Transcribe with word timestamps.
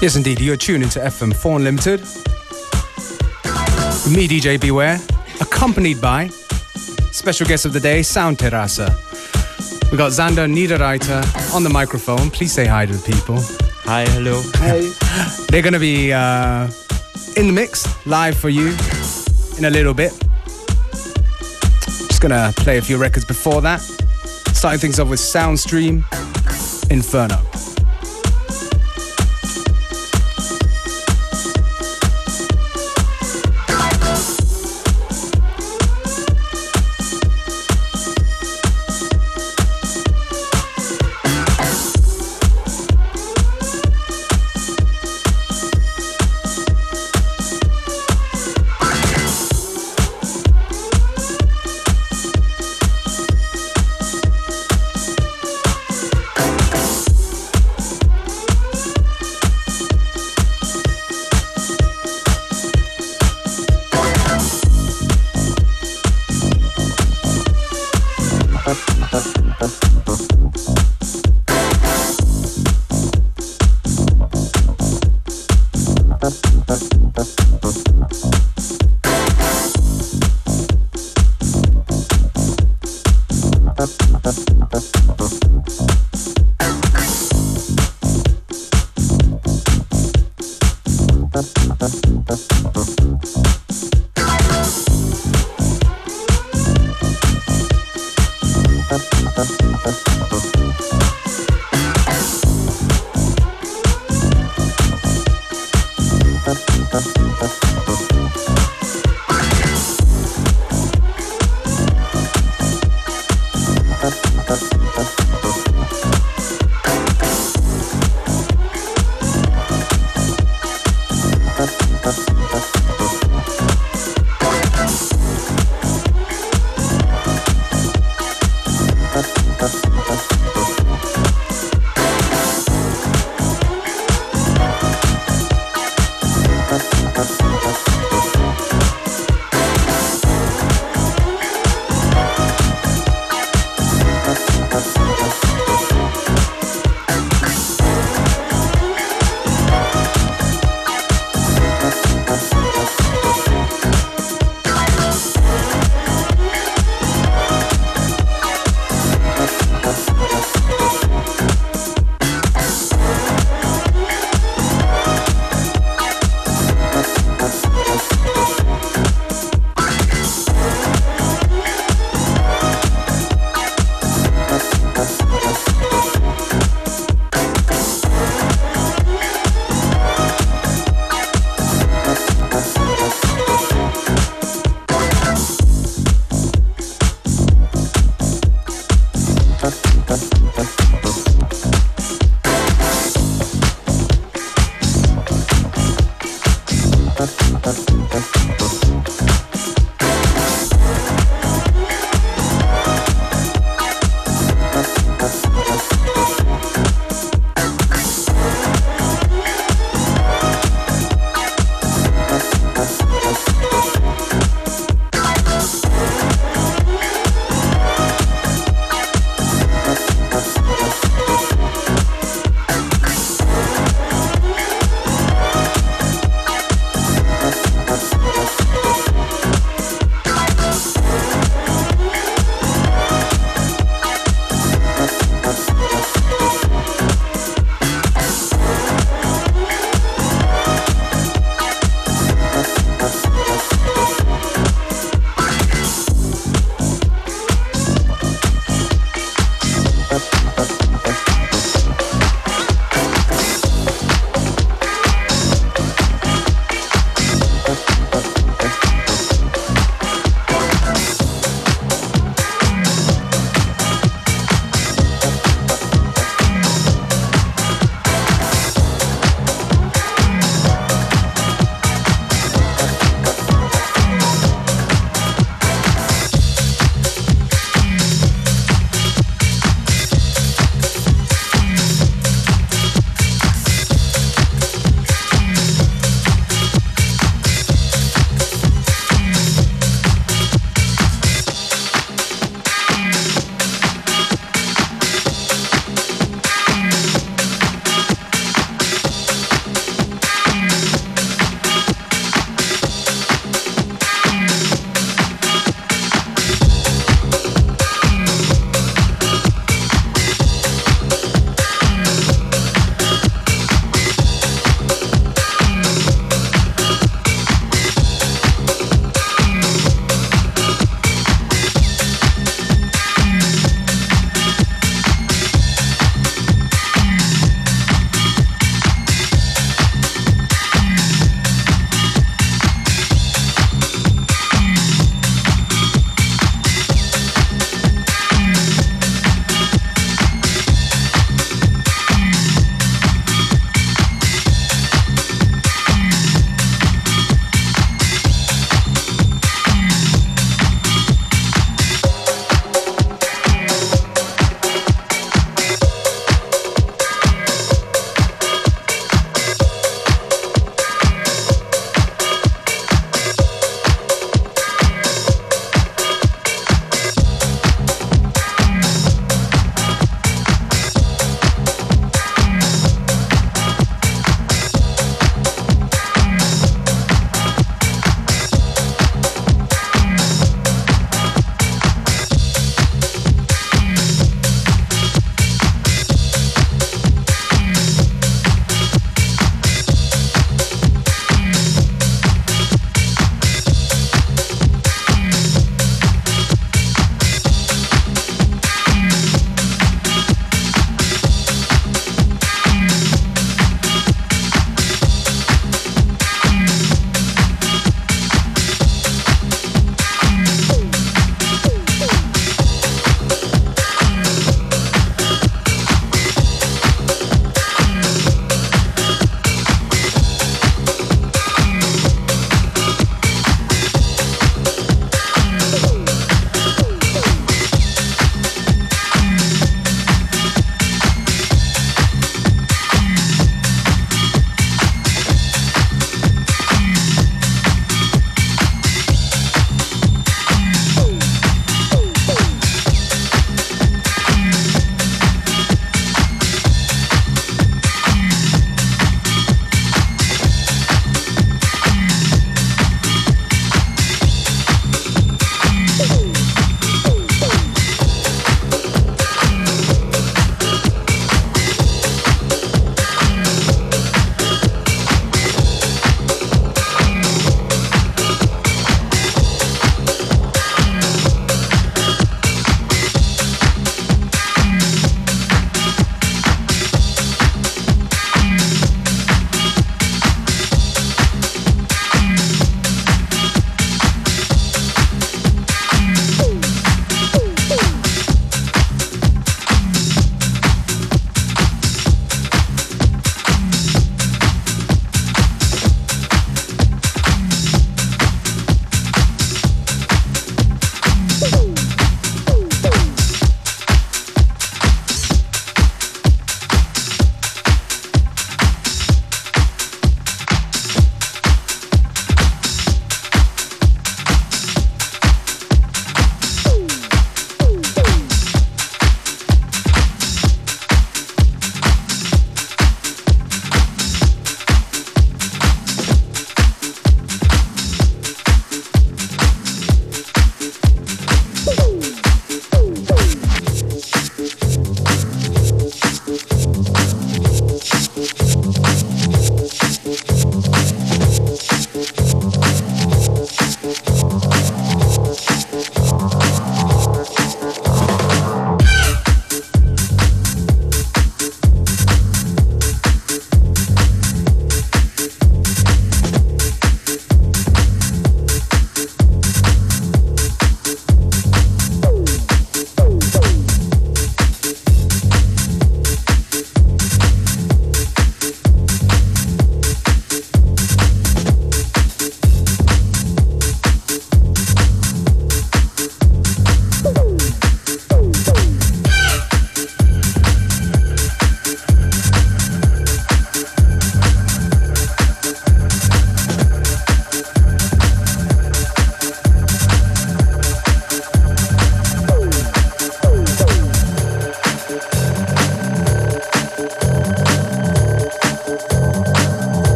Yes, 0.00 0.16
indeed, 0.16 0.40
you're 0.40 0.56
tuned 0.56 0.82
into 0.82 0.98
FM4 0.98 1.56
Unlimited. 1.56 2.00
Me, 4.10 4.26
DJ 4.26 4.58
Beware, 4.58 4.98
accompanied 5.42 6.00
by 6.00 6.28
special 7.12 7.46
guest 7.46 7.66
of 7.66 7.74
the 7.74 7.80
day, 7.80 8.00
Sound 8.00 8.38
Terrasse. 8.38 8.88
We 9.92 9.98
got 9.98 10.12
Xander 10.12 10.48
Niederreiter 10.50 11.54
on 11.54 11.64
the 11.64 11.68
microphone. 11.68 12.30
Please 12.30 12.50
say 12.50 12.64
hi 12.64 12.86
to 12.86 12.94
the 12.94 13.12
people. 13.12 13.40
Hi, 13.84 14.06
hello. 14.06 14.40
Hi. 14.54 15.46
They're 15.50 15.60
going 15.60 15.74
to 15.74 15.78
be 15.78 16.14
uh, 16.14 16.70
in 17.36 17.48
the 17.48 17.52
mix 17.52 17.86
live 18.06 18.38
for 18.38 18.48
you 18.48 18.68
in 19.58 19.66
a 19.66 19.70
little 19.70 19.92
bit. 19.92 20.12
Just 22.08 22.22
going 22.22 22.32
to 22.32 22.54
play 22.62 22.78
a 22.78 22.82
few 22.82 22.96
records 22.96 23.26
before 23.26 23.60
that. 23.60 23.80
Starting 23.82 24.80
things 24.80 24.98
off 24.98 25.10
with 25.10 25.20
Soundstream 25.20 26.04
Inferno. 26.90 27.49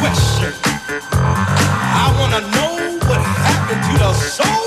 question. 0.00 0.52
I 2.04 2.14
wanna 2.18 2.40
know 2.56 2.98
what 3.08 3.20
happened 3.20 3.82
to 3.92 3.98
the 3.98 4.12
soul. 4.14 4.61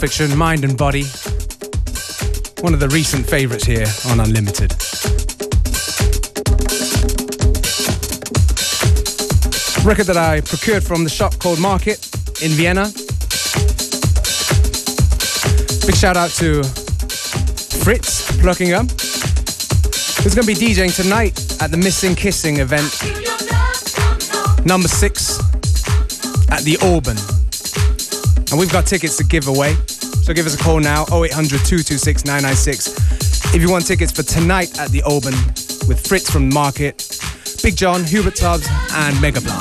Fiction, 0.00 0.34
Mind 0.38 0.64
and 0.64 0.78
Body. 0.78 1.04
One 2.62 2.72
of 2.72 2.80
the 2.80 2.88
recent 2.90 3.28
favorites 3.28 3.66
here 3.66 3.86
on 4.08 4.18
Unlimited. 4.18 4.72
Record 9.84 10.06
that 10.06 10.16
I 10.16 10.40
procured 10.40 10.82
from 10.82 11.04
the 11.04 11.10
shop 11.10 11.38
called 11.38 11.60
Market 11.60 12.02
in 12.40 12.52
Vienna. 12.52 12.84
Big 15.86 15.96
shout 15.96 16.16
out 16.16 16.30
to 16.40 16.62
Fritz 17.84 18.26
Pluckingham, 18.40 18.88
who's 20.22 20.34
going 20.34 20.46
to 20.46 20.54
be 20.54 20.54
DJing 20.54 20.96
tonight 20.96 21.60
at 21.60 21.70
the 21.70 21.76
Missing 21.76 22.14
Kissing 22.14 22.60
event, 22.60 22.88
number 24.64 24.88
six 24.88 25.38
at 26.50 26.62
the 26.62 26.78
Auburn. 26.80 27.18
And 28.50 28.58
we've 28.58 28.72
got 28.72 28.86
tickets 28.86 29.18
to 29.18 29.24
give 29.24 29.46
away. 29.46 29.76
So 30.30 30.34
give 30.34 30.46
us 30.46 30.54
a 30.54 30.58
call 30.58 30.78
now 30.78 31.02
0800 31.10 31.58
226 31.66 32.24
996 32.24 33.52
if 33.52 33.60
you 33.60 33.68
want 33.68 33.84
tickets 33.84 34.12
for 34.12 34.22
tonight 34.22 34.78
at 34.78 34.92
the 34.92 35.02
Auburn 35.02 35.34
with 35.88 36.06
Fritz 36.06 36.30
from 36.30 36.48
Market, 36.54 37.18
Big 37.64 37.76
John, 37.76 38.04
Hubert 38.04 38.36
Tubbs, 38.36 38.68
and 38.92 39.20
Mega 39.20 39.40
Blast. 39.40 39.59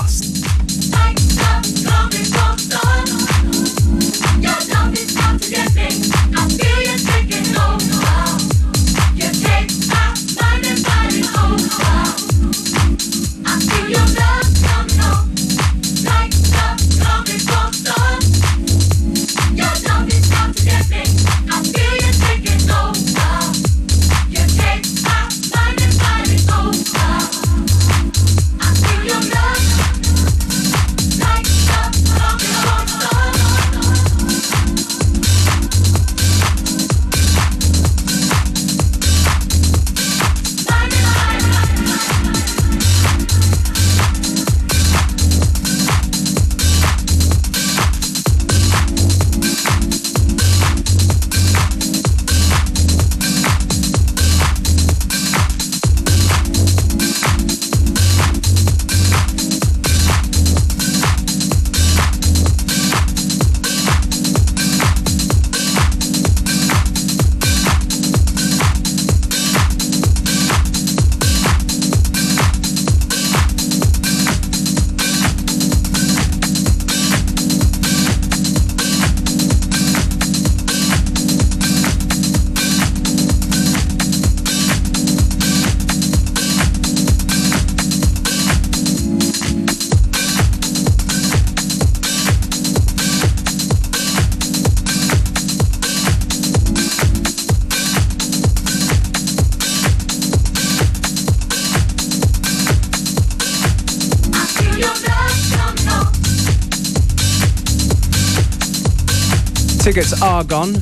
Tickets 110.00 110.22
are 110.22 110.46
gone 110.46 110.76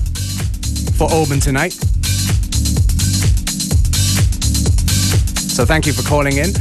for 0.95 1.11
Auburn 1.11 1.39
tonight. 1.39 1.73
So 5.49 5.65
thank 5.65 5.87
you 5.87 5.93
for 5.93 6.07
calling 6.07 6.37
in. 6.37 6.53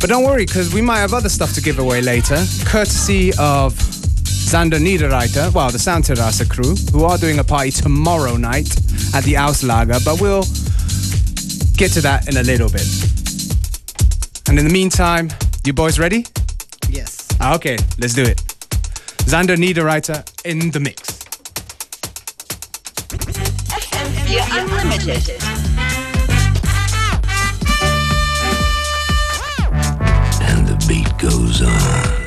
But 0.00 0.08
don't 0.08 0.24
worry, 0.24 0.46
because 0.46 0.72
we 0.72 0.80
might 0.80 1.00
have 1.00 1.12
other 1.12 1.28
stuff 1.28 1.52
to 1.52 1.60
give 1.60 1.78
away 1.78 2.00
later, 2.00 2.42
courtesy 2.64 3.32
of 3.38 3.74
Xander 3.74 4.80
Niederreiter, 4.80 5.52
well, 5.52 5.70
the 5.70 5.76
Soundterrasse 5.76 6.48
crew, 6.48 6.76
who 6.92 7.04
are 7.04 7.18
doing 7.18 7.40
a 7.40 7.44
party 7.44 7.70
tomorrow 7.70 8.38
night 8.38 8.74
at 9.14 9.24
the 9.24 9.34
Auslager, 9.34 10.02
but 10.02 10.18
we'll 10.18 10.44
get 11.76 11.92
to 11.92 12.00
that 12.00 12.26
in 12.26 12.38
a 12.38 12.42
little 12.42 12.70
bit. 12.70 12.88
And 14.48 14.58
in 14.58 14.66
the 14.66 14.72
meantime, 14.72 15.28
you 15.66 15.74
boys 15.74 15.98
ready? 15.98 16.24
Yes. 16.88 17.28
Ah, 17.38 17.54
okay, 17.56 17.76
let's 17.98 18.14
do 18.14 18.22
it. 18.22 18.38
Xander 19.28 19.58
Niederreiter 19.58 20.24
in 20.46 20.70
the 20.70 20.80
mix. 20.80 21.11
Unlimited. 24.34 25.28
And 30.40 30.66
the 30.66 30.84
beat 30.88 31.18
goes 31.18 31.60
on. 31.60 32.21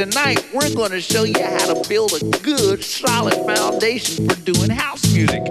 Tonight 0.00 0.42
we're 0.54 0.74
going 0.74 0.90
to 0.90 1.00
show 1.00 1.24
you 1.24 1.34
how 1.38 1.74
to 1.74 1.86
build 1.86 2.10
a 2.14 2.38
good, 2.38 2.82
solid 2.82 3.34
foundation 3.34 4.26
for 4.26 4.34
doing 4.40 4.70
house 4.70 5.12
music. 5.12 5.42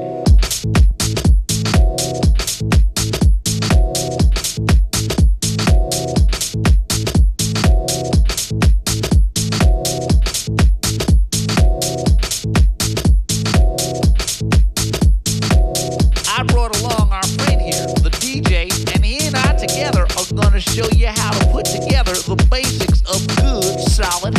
solid 24.00 24.34
background. 24.34 24.38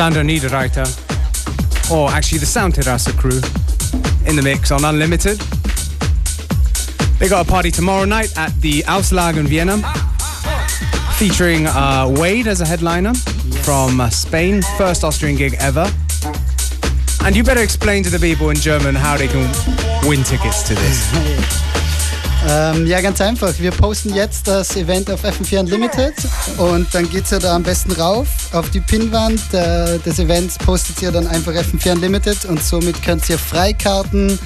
Xander 0.00 0.24
Niederreiter, 0.24 0.88
or 1.92 2.08
actually 2.08 2.38
the 2.38 2.46
Sound 2.46 2.74
Terrasse 2.74 3.12
crew, 3.12 3.38
in 4.26 4.34
the 4.34 4.40
mix 4.42 4.70
on 4.70 4.82
Unlimited. 4.82 5.38
They 7.18 7.28
got 7.28 7.46
a 7.46 7.50
party 7.50 7.70
tomorrow 7.70 8.06
night 8.06 8.32
at 8.38 8.50
the 8.62 8.80
Auslage 8.84 9.36
in 9.36 9.46
Vienna, 9.46 9.76
featuring 11.18 11.66
uh, 11.66 12.08
Wade 12.18 12.46
as 12.46 12.62
a 12.62 12.66
headliner 12.66 13.12
from 13.62 14.00
uh, 14.00 14.08
Spain, 14.08 14.62
first 14.78 15.04
Austrian 15.04 15.36
gig 15.36 15.54
ever. 15.58 15.86
And 17.22 17.36
you 17.36 17.44
better 17.44 17.62
explain 17.62 18.02
to 18.04 18.08
the 18.08 18.18
people 18.18 18.48
in 18.48 18.56
German 18.56 18.94
how 18.94 19.18
they 19.18 19.28
can 19.28 19.50
win 20.08 20.22
tickets 20.24 20.62
to 20.62 20.74
this. 20.74 21.66
Ähm, 22.48 22.86
ja, 22.86 23.00
ganz 23.00 23.20
einfach. 23.20 23.52
Wir 23.58 23.70
posten 23.70 24.14
jetzt 24.14 24.48
das 24.48 24.74
Event 24.76 25.10
auf 25.10 25.24
FM4 25.24 25.60
Unlimited 25.60 26.14
und 26.56 26.86
dann 26.94 27.08
geht 27.10 27.30
ihr 27.30 27.38
da 27.38 27.54
am 27.54 27.62
besten 27.62 27.92
rauf 27.92 28.28
auf 28.52 28.70
die 28.70 28.80
Pinwand 28.80 29.40
äh, 29.52 29.98
des 29.98 30.18
Events, 30.18 30.56
postet 30.56 31.02
ihr 31.02 31.12
dann 31.12 31.26
einfach 31.26 31.52
FM4 31.52 31.92
Unlimited 31.92 32.46
und 32.46 32.62
somit 32.62 33.02
könnt 33.02 33.28
ihr 33.28 33.38
Freikarten, 33.38 34.38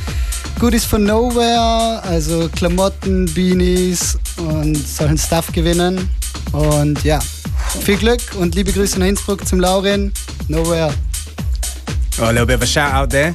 Goodies 0.58 0.84
von 0.84 1.04
Nowhere, 1.04 2.02
also 2.02 2.48
Klamotten, 2.56 3.26
Beanies 3.32 4.18
und 4.38 4.76
solchen 4.76 5.18
Stuff 5.18 5.52
gewinnen. 5.52 6.08
Und 6.52 7.02
ja, 7.04 7.20
viel 7.80 7.96
Glück 7.96 8.22
und 8.38 8.56
liebe 8.56 8.72
Grüße 8.72 8.98
nach 8.98 9.06
Innsbruck 9.06 9.46
zum 9.46 9.60
Lauren. 9.60 10.12
Nowhere. 10.48 10.92
Oh, 12.20 12.24
a 12.24 12.30
little 12.30 12.46
bit 12.46 12.56
of 12.56 12.62
a 12.62 12.66
shout 12.66 12.92
out 12.92 13.10
there. 13.10 13.32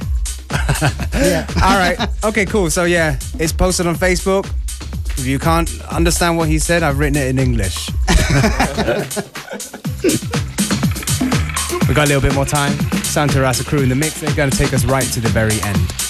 Yeah. 1.14 1.46
All 1.62 1.78
right. 1.78 1.98
Okay, 2.24 2.46
cool. 2.46 2.70
So 2.70 2.84
yeah, 2.84 3.18
it's 3.38 3.52
posted 3.52 3.86
on 3.86 3.94
Facebook. 3.96 4.46
If 5.18 5.26
you 5.26 5.38
can't 5.38 5.68
understand 5.90 6.36
what 6.38 6.48
he 6.48 6.58
said, 6.58 6.82
I've 6.82 6.98
written 6.98 7.16
it 7.20 7.28
in 7.28 7.38
English. 7.38 7.90
We've 11.86 11.96
got 11.96 12.06
a 12.06 12.08
little 12.08 12.22
bit 12.22 12.34
more 12.34 12.46
time. 12.46 12.72
Sound 13.02 13.32
Terrasse 13.32 13.62
crew 13.64 13.80
in 13.80 13.88
the 13.88 13.94
mix. 13.94 14.20
They're 14.20 14.34
going 14.34 14.50
to 14.50 14.56
take 14.56 14.72
us 14.72 14.84
right 14.84 15.04
to 15.04 15.20
the 15.20 15.28
very 15.28 15.60
end. 15.62 16.09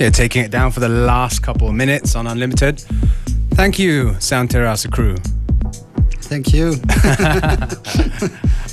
Yeah, 0.00 0.08
taking 0.08 0.42
it 0.42 0.50
down 0.50 0.72
for 0.72 0.80
the 0.80 0.88
last 0.88 1.42
couple 1.42 1.68
of 1.68 1.74
minutes 1.74 2.16
on 2.16 2.26
Unlimited. 2.26 2.80
Thank 3.50 3.78
you, 3.78 4.18
Sound 4.18 4.50
Terrasse 4.50 4.86
crew. 4.86 5.14
Thank 6.22 6.54
you. 6.54 6.68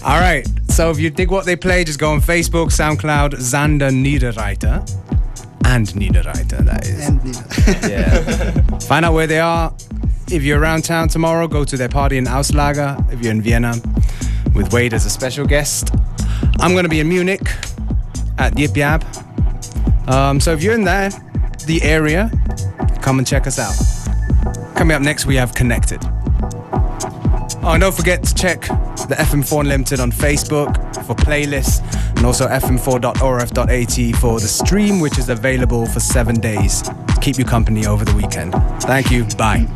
All 0.05 0.19
right, 0.21 0.47
so 0.69 0.89
if 0.89 0.99
you 0.99 1.09
dig 1.09 1.30
what 1.30 1.45
they 1.45 1.57
play, 1.57 1.84
just 1.84 1.99
go 1.99 2.11
on 2.11 2.21
Facebook, 2.21 2.67
SoundCloud, 2.67 3.34
Xander 3.34 3.91
Niederreiter. 3.91 4.89
And 5.65 5.86
Niederreiter, 5.88 6.59
that 6.59 6.88
is. 6.88 7.05
And 7.05 7.21
Nina. 7.21 7.89
Yeah. 7.89 8.78
Find 8.88 9.03
out 9.03 9.13
where 9.13 9.28
they 9.28 9.39
are. 9.39 9.75
If 10.32 10.43
you're 10.43 10.61
around 10.61 10.86
town 10.86 11.09
tomorrow, 11.09 11.49
go 11.49 11.65
to 11.65 11.75
their 11.75 11.89
party 11.89 12.17
in 12.17 12.23
Auslage. 12.23 13.11
If 13.11 13.21
you're 13.21 13.32
in 13.32 13.41
Vienna, 13.41 13.73
with 14.57 14.71
Wade 14.71 14.93
as 14.93 15.05
a 15.05 15.09
special 15.09 15.45
guest. 15.45 15.93
I'm 16.61 16.71
going 16.71 16.84
to 16.84 16.89
be 16.89 17.01
in 17.01 17.09
Munich 17.09 17.47
at 18.38 18.57
Yip 18.57 18.78
Yap. 18.78 19.03
Um, 20.08 20.39
so 20.39 20.53
if 20.53 20.64
you're 20.64 20.74
in 20.74 20.84
there, 20.84 21.10
the 21.66 21.82
area, 21.84 22.32
come 23.01 23.20
and 23.20 23.28
check 23.28 23.47
us 23.47 23.60
out. 23.60 23.76
Coming 24.76 24.95
up 24.95 25.01
next, 25.01 25.26
we 25.26 25.36
have 25.36 25.53
Connected. 25.53 25.99
Oh, 27.64 27.72
and 27.74 27.82
don't 27.82 27.93
forget 27.93 28.24
to 28.24 28.34
check 28.34 28.62
the 28.62 29.16
FM4 29.18 29.62
Unlimited 29.62 29.99
on 29.99 30.12
Facebook 30.12 30.76
for 31.05 31.16
playlists 31.16 31.82
and 32.16 32.26
also 32.26 32.47
fm4.orf.at 32.47 34.20
for 34.22 34.39
the 34.39 34.47
stream, 34.47 34.99
which 34.99 35.18
is 35.18 35.30
available 35.30 35.86
for 35.86 35.99
seven 35.99 36.39
days 36.39 36.82
to 36.82 37.18
keep 37.22 37.38
you 37.38 37.45
company 37.45 37.86
over 37.86 38.05
the 38.05 38.14
weekend. 38.14 38.53
Thank 38.84 39.12
you. 39.12 39.26
Bye. 39.38 39.68